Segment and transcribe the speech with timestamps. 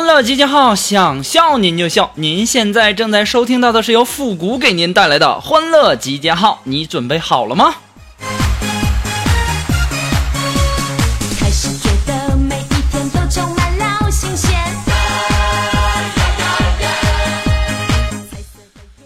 [0.00, 2.10] 欢乐集结号，想笑您就笑。
[2.14, 7.74] 您现在正在收听到的是由复古给您带来的欢乐集结号，你准备好了吗？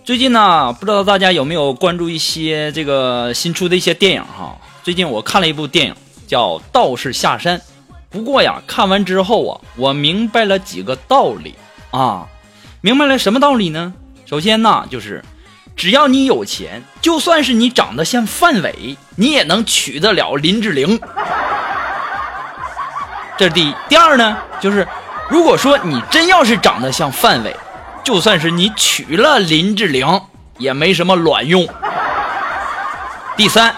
[0.04, 4.56] 最近呢，不知道大家有没有关注一些这个新出的一些电影哈？
[4.84, 5.94] 最近我看了一部电影
[6.28, 7.58] 叫《道士下山》，
[8.14, 11.56] 不过呀，看完之后啊，我明白了几个道理
[11.90, 12.28] 啊。
[12.80, 13.92] 明白了什么道理呢？
[14.24, 15.20] 首先呢，就是
[15.74, 21.00] 只要你有钱，就算是你长得像范伟，你也能娶得了林志玲。
[23.36, 23.74] 这是第一。
[23.88, 24.86] 第二呢，就是
[25.28, 27.56] 如果说你真要是长得像范伟，
[28.04, 30.06] 就算是你娶了林志玲，
[30.58, 31.68] 也没什么卵用。
[33.36, 33.74] 第三，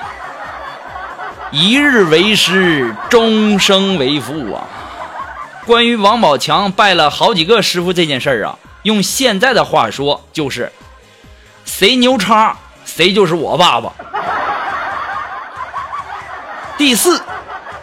[1.59, 4.69] 一日为师，终生为父啊。
[5.65, 10.71] 关于王宝强拜了好几个师傅这件事儿啊，用现在的话说就是，
[11.65, 12.55] 谁牛叉
[12.85, 13.91] 谁就是我爸爸。
[16.77, 17.23] 第四，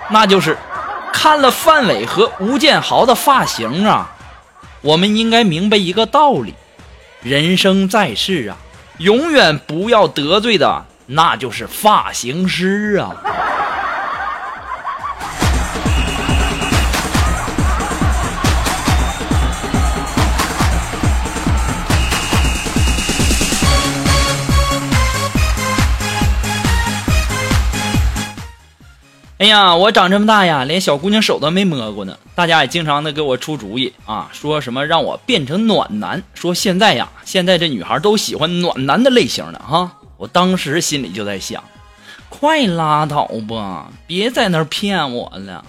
[0.10, 0.56] 那就是
[1.12, 4.12] 看了范伟和吴建豪的发型啊，
[4.82, 6.54] 我们应该明白一个道理：
[7.24, 8.58] 人生在世啊，
[9.00, 13.16] 永远不要得罪的，那就是发型师啊。
[29.40, 32.18] 哎呀，我长这么大呀，连小姑娘手都没摸过呢。
[32.34, 39.92] 大家也经常的给我出主意啊，说什么让我变成暖男，说现在呀，现在这女孩都喜欢暖男的类型的哈。
[40.24, 41.62] 我当时心里就在想，
[42.30, 45.66] 快拉倒吧，别在那儿骗我了。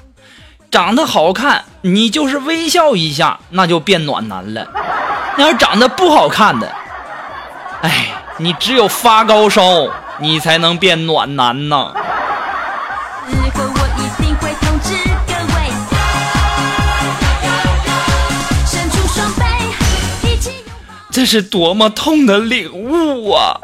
[0.70, 4.68] 长得好看，你就是微笑一下，那就变暖男了。
[5.36, 6.72] 那要长得不好看的，
[7.82, 9.88] 哎，你只有发高烧，
[10.20, 11.92] 你才能变暖男呢。
[21.10, 23.60] 这是多么痛的领悟啊！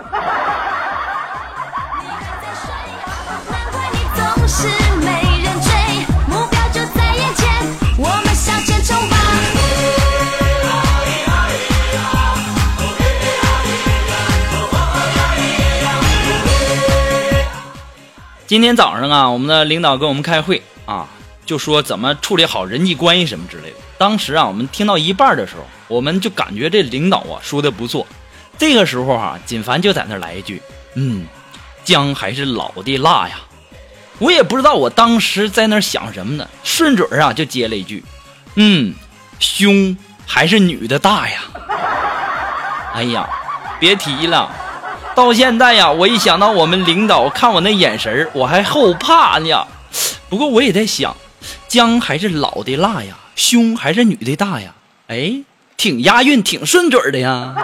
[18.47, 21.07] 今天早上啊，我们的领导跟我们开会啊，
[21.47, 23.77] 就说怎么处理好人际关系什么之类的。
[23.97, 28.05] 当时啊，我们听到一半的时候，我们就感觉这领导啊说的不错。
[28.59, 30.61] 这个时候啊，锦凡就在那来一句
[30.97, 31.29] ：“嗯，
[31.85, 33.39] 姜还是老的辣呀。”
[34.21, 38.05] 我也不知道我当时在那儿想什么呢，顺嘴啊就接了一句
[38.55, 38.95] ：“嗯，
[39.41, 41.41] 胸还是女的大呀。
[42.95, 43.29] ”哎呀，
[43.81, 44.49] 别提了。
[45.15, 49.67] 到现在呀，我一想到我们领导看我那眼神我还后怕呢。
[50.29, 51.17] 不过我也在想，
[51.67, 54.75] 姜还是老的辣呀，胸还是女的大呀？
[55.09, 55.43] 哎，
[55.77, 57.55] 挺押韵，挺顺嘴的呀。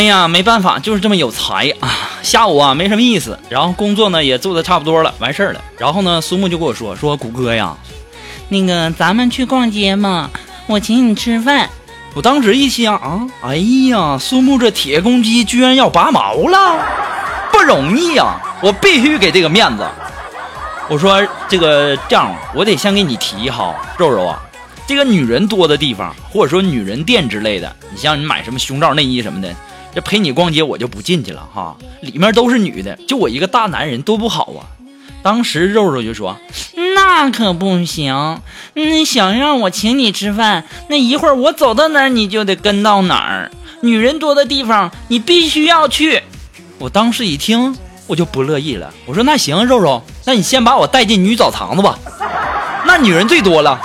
[0.00, 1.90] 哎呀，没办法，就是这么有才啊！
[2.22, 5.62] 下午啊没什么意思，然后工作呢也做的差不多了，完事儿了。
[5.76, 7.76] 然后呢，苏木就跟我说说谷歌呀，
[8.48, 10.30] 那个咱们去逛街嘛，
[10.66, 11.68] 我请你吃饭。
[12.14, 13.56] 我当时一想啊，哎
[13.90, 16.82] 呀，苏木这铁公鸡居然要拔毛了，
[17.52, 18.40] 不容易呀！
[18.62, 19.86] 我必须给这个面子。
[20.88, 24.40] 我说这个这样，我得先给你提哈，肉肉啊，
[24.86, 29.54] 这个女人多的地方，或者说女人店之类的，你像你买什么胸罩、内衣什么的，
[29.94, 34.66] 这陪你逛街我就不进去了哈，里面都是女的，就我一个大男人多不好啊。
[35.22, 36.38] 当时肉肉就说
[36.94, 38.40] ：“那可不行，
[38.74, 43.50] 你想让我请你吃饭，那一会儿我走到哪儿你就得跟到哪儿，
[43.82, 46.22] 女人多的地方你必须要去。”
[46.78, 47.76] 我当时一听
[48.06, 51.98] 我就不乐意了，我说：“那行，肉肉，那你先把我带进女澡堂子吧，
[52.86, 53.78] 那女人最多了。”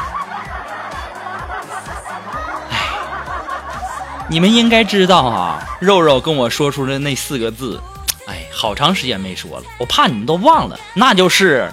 [4.28, 7.80] 你们应该知道啊，肉肉跟我说出的那四个字，
[8.28, 11.72] 哎，好长时间没说了，我怕你们都忘了，那就是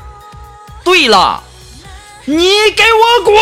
[0.84, 1.42] 对了，
[2.26, 3.34] 你给我滚。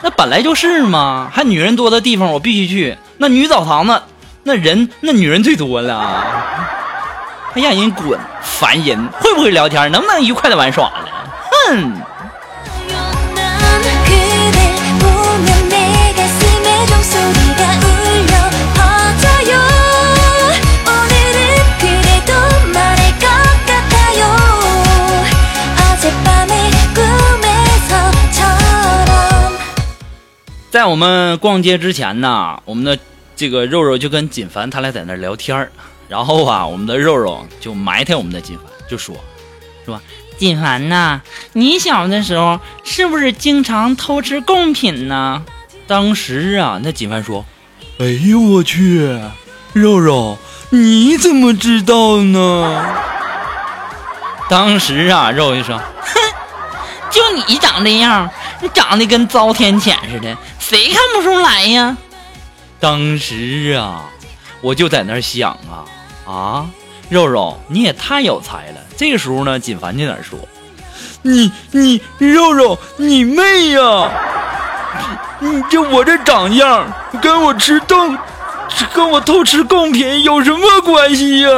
[0.00, 4.02] 那本来就是嘛，还女人多的地方我必须去，那女澡堂子，
[4.42, 6.24] 那人，那女人最多了，
[7.52, 11.08] 还让人滚，烦人，会不会聊天，能不能愉快的玩耍了？
[11.68, 11.92] 哼。
[30.70, 32.98] 在我们逛街之前呢，我们的
[33.36, 35.70] 这个肉肉就跟锦凡他俩在那聊天儿
[36.08, 39.14] 然后啊，我们的肉肉就埋汰我们的锦凡，就说，
[39.86, 40.00] 说
[40.36, 41.20] 锦凡呐，
[41.52, 45.44] 你小的时候是不是经常偷吃贡品呢？
[45.86, 47.44] 当时啊，那锦凡说，
[47.98, 49.20] 哎呦我去，
[49.74, 50.38] 肉肉，
[50.70, 52.94] 你怎么知道呢？
[54.48, 56.14] 当时啊，肉肉就说，哼，
[57.10, 61.96] 就你长这样，你长得跟遭天谴似的，谁看不出来呀？
[62.80, 64.04] 当时啊，
[64.62, 65.84] 我就在那儿想啊
[66.26, 66.66] 啊，
[67.10, 68.80] 肉肉你也太有才了。
[68.96, 70.38] 这个时候呢，锦凡就在那儿说，
[71.22, 74.10] 你你肉肉，你妹呀！
[75.40, 76.86] 你就我这长相，
[77.20, 78.14] 跟我吃豆，
[78.92, 81.48] 跟我偷吃贡品有什么关系呀？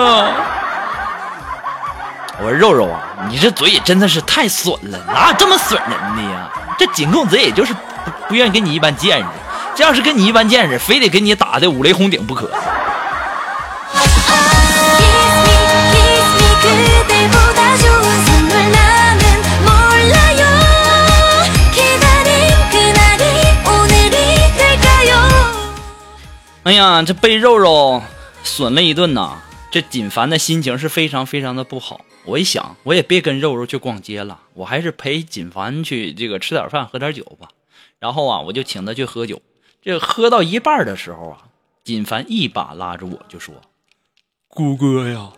[2.39, 6.49] 我说肉肉啊，你这嘴也真的是太损了，哪有这么损人的呀？
[6.79, 9.25] 这锦公子也就是不不愿意跟你一般见识，
[9.75, 12.51] 这要是跟你一般见识，非得给你打的五雷轰顶不可。
[26.67, 28.03] 哎呀，这被肉肉
[28.43, 29.41] 损了一顿呐，
[29.71, 32.01] 这锦凡的心情是非常非常的不好。
[32.25, 37.51] 我一想，我也别跟肉肉去逛街了，我还是陪锦凡去这个吃点饭，喝点酒吧。
[38.01, 39.41] 然后啊，我就请他去喝酒。
[39.81, 41.39] 这喝到一半的时候啊，
[41.85, 43.55] 锦凡一把拉着我就说
[44.49, 45.31] 谷哥呀，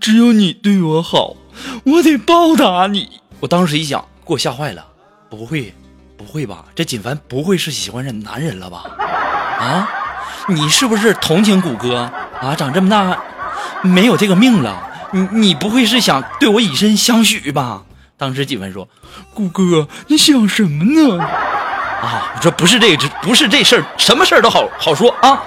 [0.00, 1.36] 只有你对我好，
[1.84, 3.20] 我得报答你。
[3.38, 4.84] ：“我当时一想，给我吓坏了，
[5.30, 5.72] 不会，
[6.16, 6.64] 不会吧？
[6.74, 8.82] 这锦凡不会是喜欢上男人了吧？
[9.60, 9.88] 啊，
[10.48, 12.10] 你是不是同情谷歌
[12.40, 12.54] 啊？
[12.54, 13.18] 长这么大
[13.82, 17.82] 没有这个命了，你你不会是想对我以身相许吧？”
[18.16, 18.88] 当时锦凡说
[19.34, 21.18] 谷歌，你想什么呢
[22.02, 25.42] ？：“啊，我说不是这，不是这事儿，什么事儿都好好说啊。”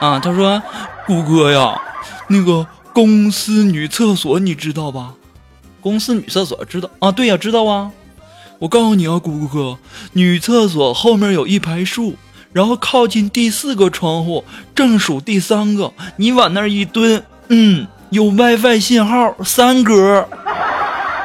[0.00, 0.62] 啊，他说
[1.06, 1.80] 谷歌呀，
[2.28, 5.14] 那个公司女厕所你知道吧？
[5.80, 7.90] 公司女厕所知道啊，对呀、知道啊。
[8.60, 9.78] 我告诉你啊，谷歌，
[10.12, 12.16] 女厕所后面有一排树，
[12.52, 20.26] 然后靠近第四个窗户，正数第三个，你往那儿一蹲，嗯，有 WiFi 信号，三格。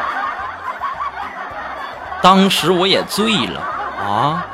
[2.21, 3.59] 当时我也醉了
[3.99, 4.45] 啊！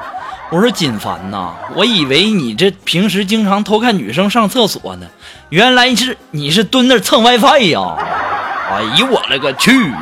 [0.52, 5.06] 我说锦凡呐，我以为你这平时经常偷看女生上厕所呢，
[5.50, 7.96] 原来是你是蹲那蹭 WiFi 呀！
[8.72, 9.98] 哎呦我勒个去呀！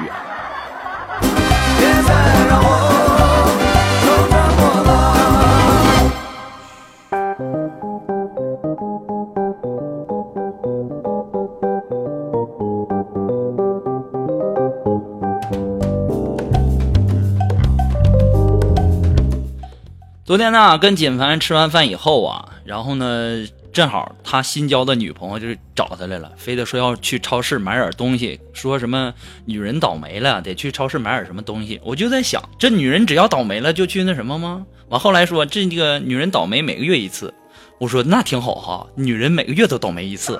[20.27, 29.13] 昨天呢，跟锦凡吃完饭以后啊，然后呢，正好他新交的女朋友就是找他来了，非得说要去超市买点东西，说什么
[29.45, 31.79] 女人倒霉了，得去超市买点什么东西。
[31.81, 34.65] 我就在想，这女人只要倒霉了就去那什么吗？
[34.89, 37.33] 完后来说这个女人倒霉每个月一次，
[37.79, 40.37] 我说那挺好哈，女人每个月都倒霉一次。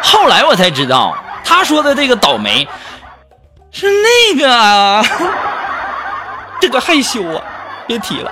[0.00, 2.68] 后来我才知道，他说的这个倒霉
[3.72, 5.02] 是那个，
[6.62, 7.42] 这个害羞啊，
[7.88, 8.30] 别提了。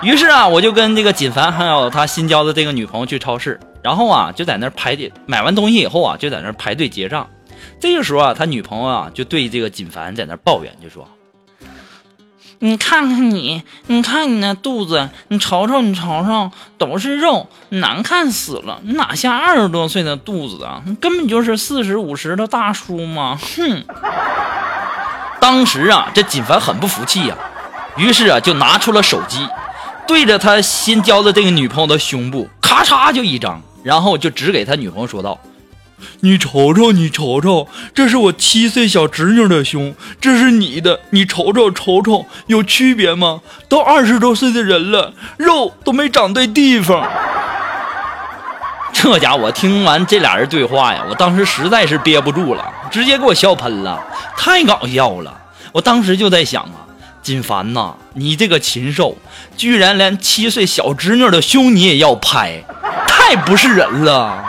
[0.00, 7.28] 于是啊，我就跟这个锦凡还有他新交的这个女朋友去超市，然后啊就在那排队，买完东西以后啊就在那排队结账。
[7.80, 11.08] 这个时候啊，他女朋友啊就对这个锦凡在那抱怨，就说
[12.60, 20.80] ：“你看看你，你看你那肚子，你瞅瞅你瞅瞅，都是肉，难看死了，哪像二十多岁的肚子啊？
[21.00, 23.84] 根本就是四十五十的大叔嘛！”哼。
[25.40, 27.36] 当时啊，这锦凡很不服气呀、
[27.96, 29.48] 于是啊就拿出了手机。
[30.08, 35.38] 对着他新交的这个女朋友的胸部，咔嚓就一张，然后就指给他女朋友说道
[36.20, 43.40] ：“你瞅瞅，你瞅瞅，这是我七岁小侄女的胸，这是你的，你瞅瞅瞅瞅，有区别吗？
[43.68, 47.06] 都二十多岁的人了，肉都没长对地方。
[48.94, 54.02] 这家伙听完这俩人对话呀，我当时实在是憋不住了，直接给我笑喷了，
[54.38, 55.38] 太搞笑了。
[55.70, 56.87] 我当时就在想啊，
[57.28, 59.18] 金凡呐，你这个禽兽，
[59.54, 62.64] 居然连七岁小侄女的胸你也要拍，
[63.06, 64.42] 太不是人了。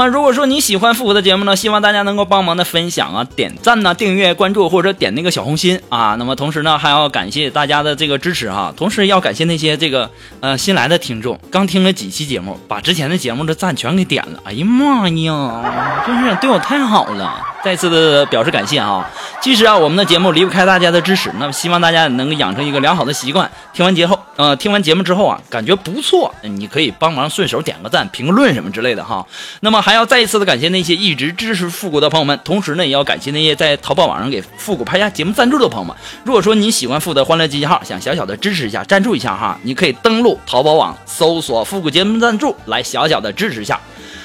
[0.00, 6.16] 么，如果说你喜欢复古的节目呢，希望大家能够帮忙的分享啊、点赞呐、订阅、关注或者点那个小红心啊。
[6.18, 14.40] 那么同时呢，还要感谢大家的这个支持哈，同时要感谢那些这个呃新来的听众，刚听了几期节目，把之前的节目的赞全给点了。
[14.44, 19.06] 哎呀妈呀，真是对我太好了，再次的表示感谢啊！
[19.42, 29.26] 其实啊，我们的节目离不开大家的支持，那么希望大家能够养成一个良好的习惯，听完节后，呃，听完节目之后啊，感觉不错，你可以帮忙顺手点个赞、评个论什么之类的哈。
[29.60, 35.94] 那么还要再一次的感谢那些一直支持复古的朋友们，同时呢，也要感谢那些在淘宝网上给复古拍下节目赞助的朋友们。
[36.24, 43.78] 如果说你喜欢复古的欢乐集结号，想小小的支持一下、赞助一下哈，你可以登录淘宝网搜索“复古节目赞助”来小小的支持一下。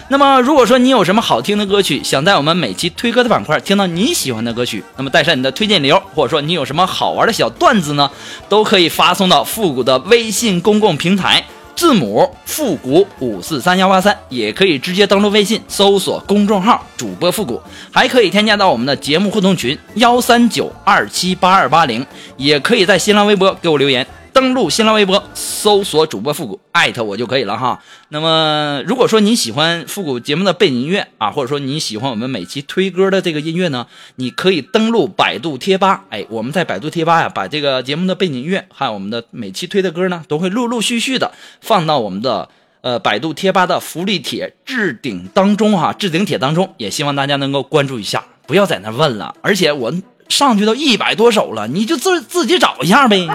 [0.07, 8.11] 那么，如果说你有什么好听的歌曲，想在我们每期推歌的板块听到你喜欢的歌曲，那么带上你的推荐理由，或者说你有什么好玩的小段子呢，
[8.47, 11.43] 都可以发送到复古的微信公共平台，
[11.75, 17.59] 字母复古五四三幺八三，也可以直接登录微信搜索公众号主播复古，
[17.91, 22.05] 还可以添加到我们的节目互动群幺三九二七八二八零，
[22.37, 24.05] 也可以在新浪微博给我留言。
[24.35, 27.81] 登录新浪微博，搜索主播复古，艾特我就可以了哈。
[28.09, 33.87] 那么，如果说你喜欢复古节目的背景音乐啊，或者说你喜欢我们每期推歌的这个音乐呢，
[34.17, 36.03] 你可以登录百度贴吧。
[36.09, 42.49] 哎，我们在百度贴吧呀，把这个节目的背景音乐还有我们的每期推的歌呢，都会陆陆续续的放到我们的
[42.81, 49.33] 呃百度贴吧的福利帖置顶当中哈，置顶帖当中，也希望大家能够关注一下，不要在那问了。
[49.41, 49.93] 而且我
[50.27, 53.25] 上去都一百多首了，你就自自己找一下呗。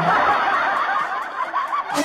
[1.92, 2.00] 哎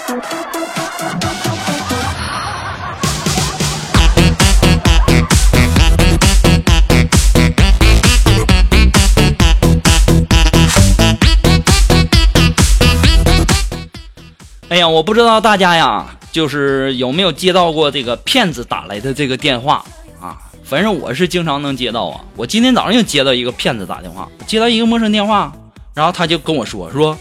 [14.77, 19.86] 呀，我不知道大家呀，就是有没有接到过这个骗子打来的这个电话
[20.20, 20.36] 啊？
[20.63, 22.20] 反正我是经常能接到啊。
[22.36, 25.54] 我今天早上又接到一个骗子打电话，接到一个陌生电话，
[25.94, 27.15] 然后他就跟我说说，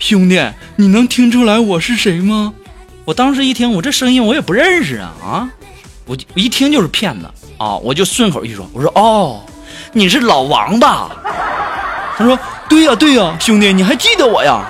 [0.00, 0.42] 兄弟，
[0.76, 2.54] 你能听出来我是谁吗？
[3.04, 5.48] 我当时一听，我这声音我也不认识啊啊！
[6.06, 7.26] 我我一听就是骗子
[7.58, 7.76] 啊！
[7.76, 9.42] 我就顺口一说，我说哦，
[9.92, 11.10] 你是老王吧？
[12.16, 14.64] 他说：对呀、对呀、兄弟，你还记得我呀？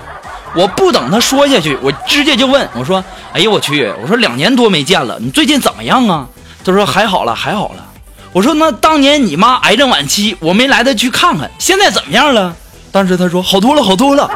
[0.52, 3.86] 我不等他说下去，我直接就问我说：“哎呀，我去！
[4.02, 6.26] 我说两年多没见了，你最近怎么样啊？”
[6.64, 7.86] 他说：“还好了，还好了。”
[8.34, 12.56] 我说：“那当年你妈癌症晚期，我没来得去看看，现在怎么样了？”
[12.90, 14.28] 当时他说：好多了，好多了。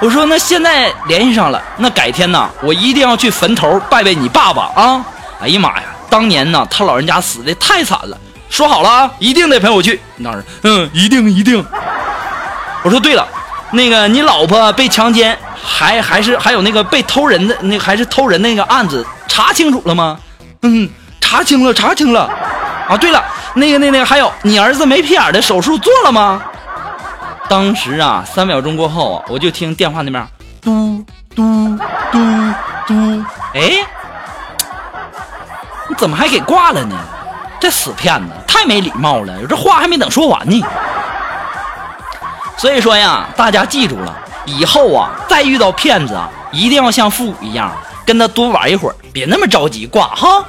[0.00, 5.04] 我说：“那现在联系上了，那改天呐，我一定要去坟头拜拜你爸爸啊！”
[5.40, 8.18] 哎呀妈呀，当年呢，他老人家死的太惨了，
[8.50, 10.00] 说好了啊，一定得陪我去。
[10.22, 11.64] 当时，嗯，一定一定。
[12.82, 13.26] 我说对了，
[13.70, 20.18] 那个你老婆被强奸，还还是还有那个被偷人的那还是偷人那个案子查清楚了吗？
[20.62, 20.88] 嗯，
[21.20, 22.28] 查清了，查清了。
[22.88, 23.24] 啊，对了，
[23.54, 26.42] 那个那那个还有你儿子没屁眼的手术做了吗？
[27.48, 30.26] 当时啊，三秒钟过后，我就听电话那边
[30.60, 31.78] 嘟嘟
[32.10, 32.18] 嘟
[32.86, 33.24] 嘟，
[33.54, 33.86] 哎，
[35.88, 36.96] 你怎么还给挂了呢？
[37.60, 40.62] 这死骗子太没礼貌了，有这话还没等说完呢。
[42.56, 44.14] 所以说呀，大家记住了，
[44.46, 47.70] 以后啊，再遇到骗子啊，一定要像复古一样，
[48.04, 50.44] 跟他多玩一会儿，别那么着急挂哈。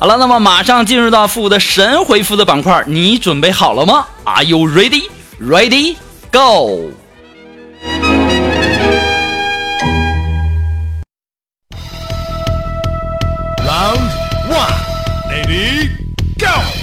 [0.00, 5.10] 好了，那么马上进入到复古的神回复的板块，你准备好了吗？Are you ready?
[5.40, 5.96] Ready?
[6.30, 6.92] Go!
[13.66, 14.08] Round
[14.48, 14.72] one,
[15.28, 15.90] ready,
[16.38, 16.77] go！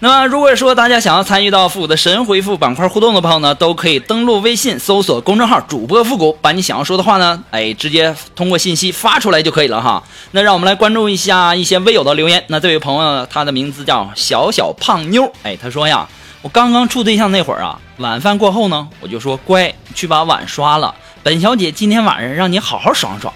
[0.00, 10.00] 那么，如果说大家想要参与到复古的神回复板块互动的朋友呢，都可以登录微信搜索公众号“主播复古”，把你想要说的话呢，哎，直接通过信息发出来就可以了哈。
[10.30, 12.44] 那让我们来关注一下一些微友的留言。
[12.46, 16.08] 那这位朋友，他的名字叫小小胖妞，哎，他说呀，
[16.42, 23.34] 我刚刚处对象那会儿啊，晚饭过后呢，我就说乖，去把碗刷了，本小姐今天晚上让你好好爽爽。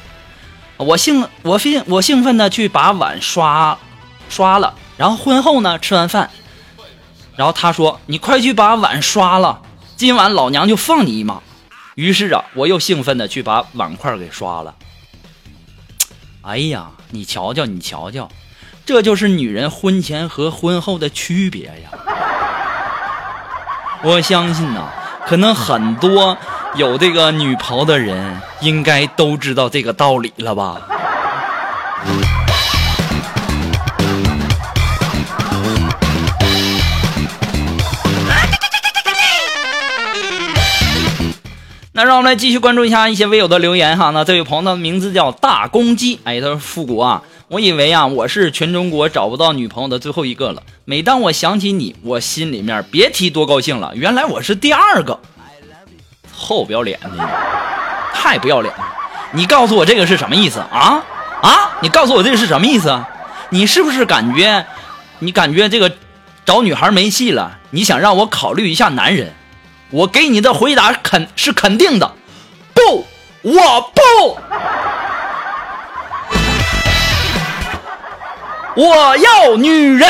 [0.76, 3.76] 我兴我兴我兴奋的去把碗刷
[4.28, 6.30] 刷了，然后婚后呢，吃完饭。
[7.36, 9.62] 然后他说：“你快去把碗刷了，
[9.96, 11.40] 今晚老娘就放你一马。”
[11.94, 14.74] 于是啊，我又兴奋的去把碗筷给刷了。
[16.42, 18.28] 哎呀，你瞧瞧，你瞧瞧，
[18.84, 21.90] 这就是女人婚前和婚后的区别呀！
[24.02, 24.88] 我相信呐、
[25.26, 26.36] 可能很多
[26.74, 30.80] 有这个女朋友的人应该都知道这个道理了吧？
[42.22, 44.10] 我们来继续关注一下一些微友的留言哈。
[44.10, 50.62] 那这位朋友的名字叫大公鸡，哎，他说复古啊，我以为啊我是全中国找不到女朋友的最后一个了。
[50.84, 53.90] 每当我想起你，我心里面别提多高兴了。
[53.96, 55.18] 原来我是第二个，
[56.38, 57.28] 臭不要脸的，
[58.14, 58.84] 太不要脸了！
[59.32, 61.02] 你告诉我这个是什么意思啊
[61.42, 61.72] 啊？
[61.80, 63.04] 你告诉我这个是什么意思？
[63.50, 64.64] 你是不是感觉，
[65.18, 65.90] 你感觉这个
[66.44, 67.58] 找女孩没戏了？
[67.70, 69.32] 你想让我考虑一下男人？
[69.94, 72.12] 我给你的回答肯是肯定的，
[72.72, 73.06] 不，
[73.42, 74.40] 我不，
[78.74, 80.08] 我要女人。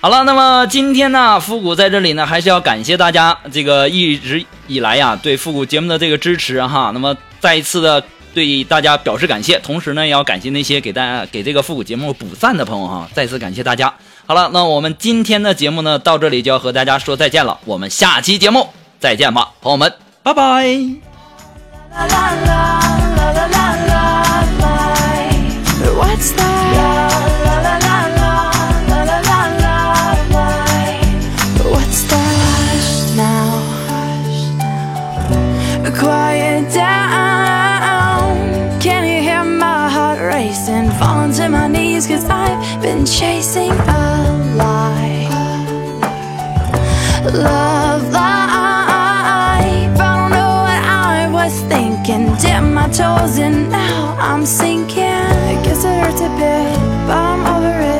[0.00, 6.90] 好了，那么今天呢，复古在这里呢，还是要感谢大家这个一直以来呀对复古节目的这个支持哈。
[6.94, 13.06] 那么再一次的对大家表示感谢，同时呢，也要感谢那些给大家给这个复古节目补赞的朋友哈。
[13.12, 13.92] 再次感谢大家。
[14.24, 17.58] 好了，那我们今天的节目呢，到这里就要和大家说再见了。
[17.66, 20.42] 我们下期节目再见吧，朋友们，拜拜。
[21.92, 22.56] La la la
[23.14, 24.00] la la la la
[24.58, 24.74] la.
[26.00, 26.53] What's that?
[41.14, 41.34] Racing?
[41.34, 45.28] Falling to my knees cause I've been chasing a lie.
[47.24, 50.00] Love life.
[50.00, 52.34] I don't know what I was thinking.
[52.40, 55.02] Dip my toes in, now I'm sinking.
[55.02, 57.93] I guess it hurts a bit, but I'm over it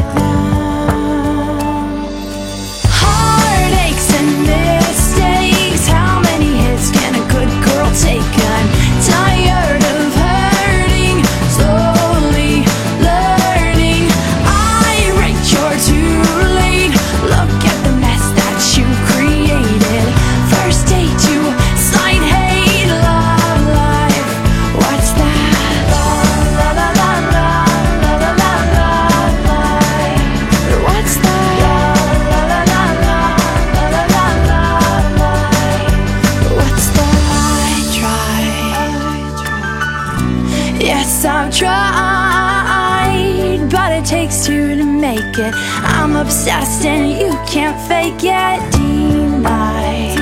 [45.38, 45.55] it.
[45.55, 48.73] I'm obsessed and you can't fake it.
[48.73, 50.14] Denied.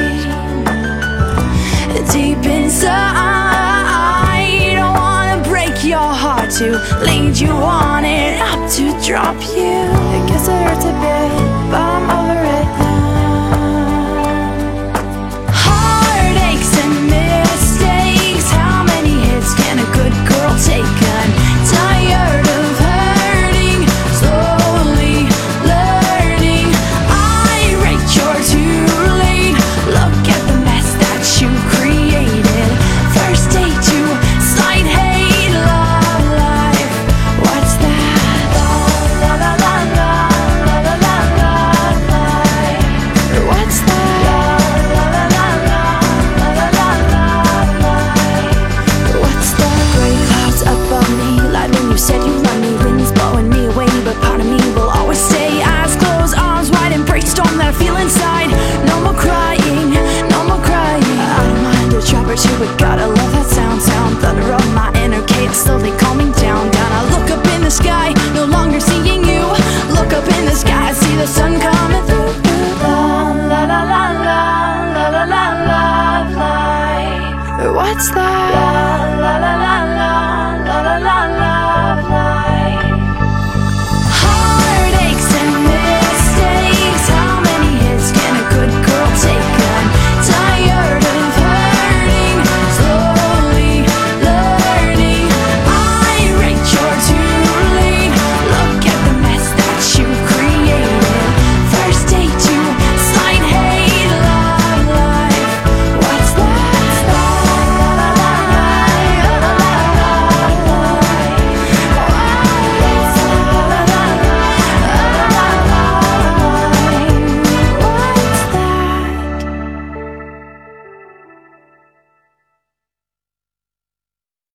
[2.12, 2.90] Deep inside,
[4.34, 9.88] I don't wanna break your heart to lead you on and up to drop you.
[10.14, 11.21] I guess it hurts a bit,